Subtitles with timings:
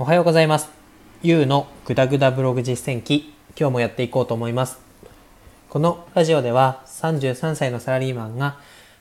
[0.00, 0.70] おはようございます。
[1.22, 4.78] ゆうのぐだぐだブログ実践記、今日もやっていこうと思います。
[5.68, 8.56] このラジオでは33歳のサラリーマンが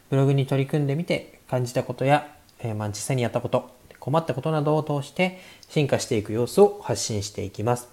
[0.09, 2.27] ブログに取り組んでみて感じたことや、
[2.59, 3.69] えー、まあ実際にやったこと、
[4.01, 5.39] 困ったことなどを通して
[5.69, 7.87] 進化していく様子を発信していきます。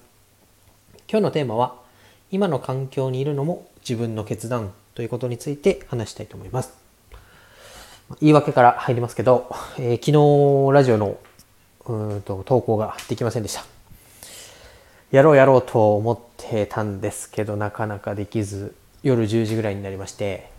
[1.08, 1.76] 今日のテーマは、
[2.32, 6.74] 今の環境にいるのも自分の決断ということについて話したいと思います。
[8.20, 9.48] 言い訳から入りますけど、
[9.78, 10.06] えー、昨
[10.70, 11.18] 日ラジオの
[11.88, 13.64] うんと投稿ができませんでした。
[15.10, 20.50] やろうやろうと思ってたんですけどなかなかできず夜10時ぐらいになりまして。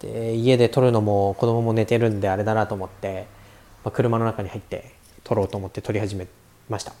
[0.00, 3.26] で家で撮るのも子供も寝てるんであれだなと思って、
[3.84, 4.92] まあ、車の中に入って
[5.24, 6.26] 撮ろうと思って撮り始め
[6.68, 6.92] ました。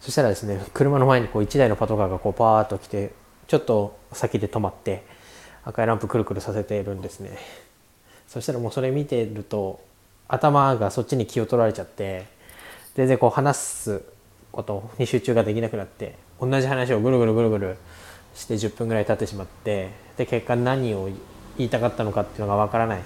[0.00, 3.12] そしたらですね車の前にこう1台のパトカーがこうパーッと来て
[3.48, 5.04] ちょっと先で止まって
[5.64, 7.36] 赤いランプくるくるさせているんですね。
[8.28, 9.80] そしたらもうそれ見てると
[10.28, 12.26] 頭がそっちに気を取られちゃって
[12.94, 14.02] 全然こう話す
[14.52, 17.76] ことに集中ができなくなって同じ話をぐるぐるぐるぐる
[18.34, 21.08] して10分ぐらい経ってしまってで結果何を
[21.56, 23.02] 言いたかったのかっていうのがわからない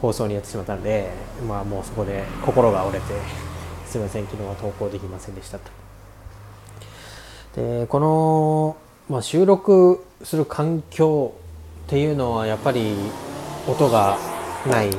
[0.00, 1.10] 放送にやってしまったので
[1.46, 3.06] まあもうそこで心が折れて
[3.86, 5.70] すみません昨日は投稿できませんでしたと。
[7.56, 8.76] でこの、
[9.08, 11.34] まあ、収録する環境
[11.86, 12.94] っていうのはやっぱり
[13.68, 14.16] 音が
[14.68, 14.90] ない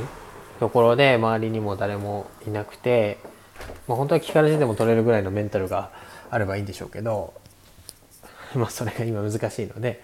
[0.60, 3.18] ところで周りにも誰もいなくて
[3.88, 5.92] まあ、本当は聞かれてでも取れるぐらいのメンタルが
[6.30, 7.34] あればいいんでしょうけど、
[8.56, 10.02] まあ、それが今難しいので、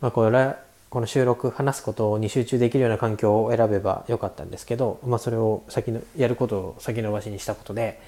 [0.00, 0.54] まあ、これ
[0.88, 8.00] この収録話すことに集中できるような環境を選べばよかったんですけど、まあ、それを先のやることを先延ばしにしたことで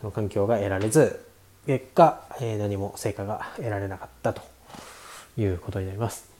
[0.00, 1.26] その環境が得られず
[1.66, 4.42] 結果、えー、何も成果が得られなかったと
[5.36, 6.30] いうことになります。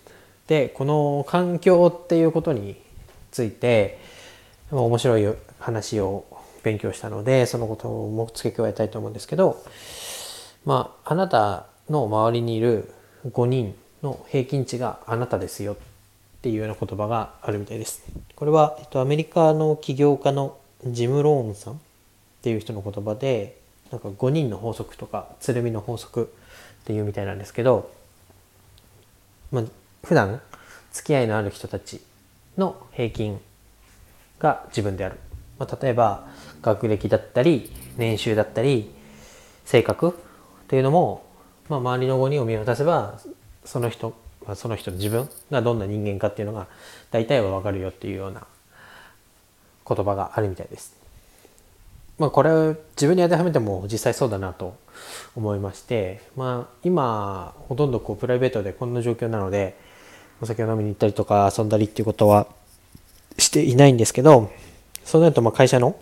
[0.46, 2.76] でこの環境っていうことに
[3.30, 3.98] ついて
[4.70, 6.24] 面白い話を
[6.62, 9.62] 勉強したのでそのことも付け加えたいと思うんですけど
[10.64, 12.92] まああなたの周りにいる
[13.28, 15.76] 5人の平均値があなたですよっ
[16.42, 18.02] ていうような言葉があるみたいです。
[18.34, 20.56] これは、えっと、アメリカの起業家の
[20.86, 21.76] ジム・ローンさんっ
[22.42, 23.58] ていう人の言葉で
[23.90, 26.32] なんか5人の法則とか鶴見の法則
[26.82, 27.90] っていうみたいなんですけど、
[29.52, 29.64] まあ、
[30.04, 30.40] 普段
[30.92, 32.00] 付き合いのある人たち
[32.56, 33.38] の平均
[34.38, 35.18] が自分である。
[35.60, 36.26] まあ、例えば
[36.62, 38.90] 学歴だったり年収だったり
[39.66, 40.12] 性格っ
[40.66, 41.22] ていうのも、
[41.68, 43.20] まあ、周りの5人を見渡せば
[43.64, 44.14] その人、
[44.46, 46.66] まあ、その人自分がどんな人間かっていうのが
[47.10, 48.46] 大体は分かるよっていうような
[49.86, 50.96] 言葉があるみたいです。
[52.18, 52.50] まあ、これ
[52.96, 54.76] 自分に当てはめても実際そうだなと
[55.34, 59.76] 思いまして、まあ、今ほとんどこうプライベートでこんな状況なので
[60.40, 62.46] お酒を飲みに行ったりとか遊んだりっていうことは
[63.38, 64.50] していないんですけど
[65.04, 65.96] そうなるとまあ会社の？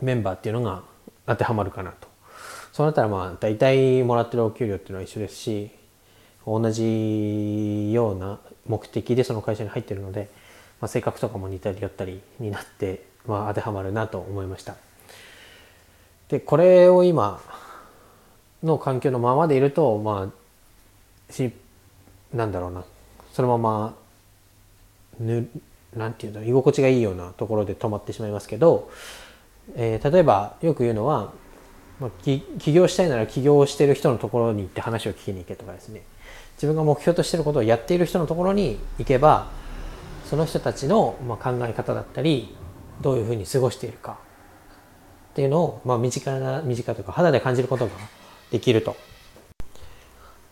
[0.00, 0.82] メンバーっていうのが
[1.26, 2.08] 当てはまるかなと。
[2.72, 5.70] そうなったらまあ大体もらってるお給料っていうのは一緒ですし
[6.46, 10.28] 同じような目的でその会社に入ってるので、
[10.80, 14.74] まあ、性格とかも似たり寄ったりになって、まあ、当てはまるなと思いました。
[16.28, 17.40] でこれを今
[18.62, 20.30] の環境のままでいるとま
[21.28, 21.52] あし
[22.32, 22.84] なんだろうな。
[23.32, 23.94] そのまま
[25.20, 25.48] ぬ
[25.96, 28.90] なんていうの居心地がいいようなところで止まってしまいますけど
[29.76, 31.32] えー、例えばよく言うのは、
[32.00, 36.02] まあ、起業したいなら起業してる人のところに行って話を聞きに行けとかですね
[36.56, 39.50] 自分が目標としてることをやっている人のところに行けば
[40.26, 42.54] その人たちの、まあ、考え方だったり
[43.00, 44.18] どういうふうに過ごしているか
[45.32, 47.92] っていうのを、まあ、身近な身近というか肌で感じることが
[48.50, 48.96] できると。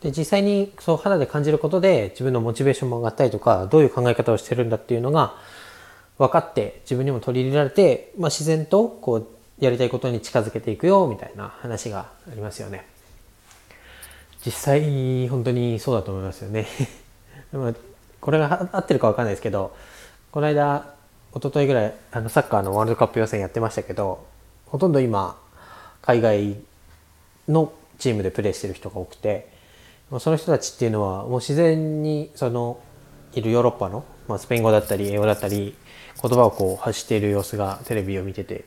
[0.02, 5.34] で実際にそう肌で感じることで自分のモチベーションも上がったりとかどういう考え方をしてるんだっていうのが
[6.18, 9.28] 分かって自分にも取り入れられて、まあ、自然とこう
[9.64, 12.86] やりたいことに近づけていくよみたいな話がありますよね。
[14.44, 16.66] 実際本当にそうだと思いますよね
[17.52, 17.72] でも。
[18.22, 19.76] これが合ってるか分かんないですけど
[20.30, 20.94] この間
[21.34, 24.24] 一昨日ぐらいあのサッカーのワールドカップ予選やってましたけど
[24.66, 25.36] ほとんど今
[26.02, 26.56] 海外
[27.48, 29.51] のチームでプレーしてる人が多くて
[30.12, 32.78] まその人たちっていうのはもう自然にその
[33.32, 35.74] いるヨーロッパの、まあ、スペイン語だったり英語だったり
[36.20, 38.66] 言葉をこう発している様子がテレビを見てて、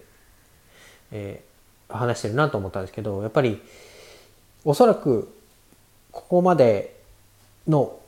[1.12, 3.62] えー、話してるなと思ったんですけどやっぱり
[4.63, 5.31] おそらく
[6.12, 6.95] ここまで
[7.68, 8.00] の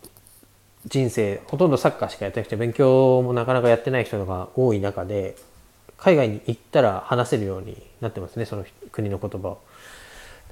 [0.88, 5.36] 人生ほとんどサッカーしかやってなくて勉強もなかなかやってない人が多い中で
[5.98, 9.62] 海外に行ったら話せるようになってますねその国の言葉を。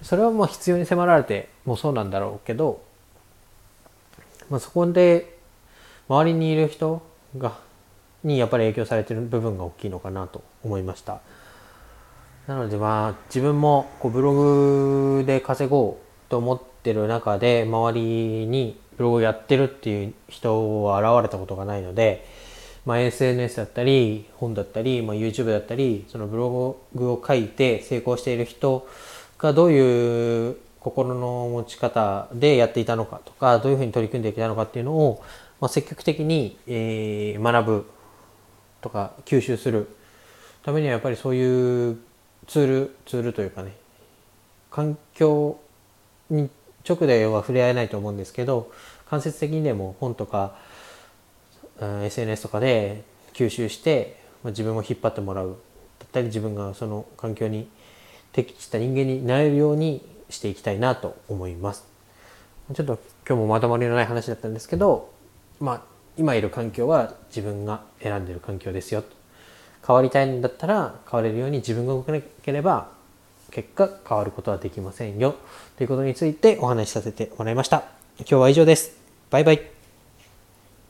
[0.01, 2.83] それはまあ必要に迫られてもそうなんだろうけど、
[4.49, 5.37] まあ、そこで
[6.07, 7.01] 周りにいる人
[7.37, 7.57] が
[8.23, 11.21] にやっぱり影響されてる部分が大きいのかなと思いました。
[12.47, 22.25] なのでまあ自分もこうブログで稼ごうと思ってる中で周りにブログやってるっていう人は現れたことがないので、
[22.85, 28.87] まあ、SNS だったり本だったり、まあ、YouTube だったりそのブログを書いて成功している人
[29.37, 35.23] がどういう心の持ち方でやっていたのかとかどういうふうに取り組んでいたのかっていうのを、
[35.59, 37.89] まあ、積極的に、えー、学ぶ
[38.81, 39.87] とか吸収する
[40.63, 41.97] ためにはやっぱりそういう
[42.47, 43.75] ツールツールというかね
[44.69, 45.59] 環境
[46.29, 46.49] に
[46.87, 48.71] 直では触れ合えないと思うんですけど
[49.09, 50.55] 間接的にでも本とか、
[51.79, 53.03] うん、SNS とかで
[53.33, 55.57] 吸収して、まあ、自分を引っ張ってもらう。
[55.97, 57.67] だったり自分がその環境に
[58.35, 61.85] 適した人間になれるようにしていきたいなと思います。
[62.73, 65.09] ちょっと今日もまとまりのない話だったんですけど、
[65.61, 65.81] まあ、
[66.17, 69.07] 今いる環境は自分が選んでる環境ですよと。
[69.87, 72.89] 変わりたいんだったら変われるように自分が動かなければ
[73.51, 75.35] 結果変わることはできませんよ
[75.77, 77.83] ということについてお話しさせてもらいました。
[78.17, 78.97] 今日は以上です。
[79.29, 79.74] バイバイ。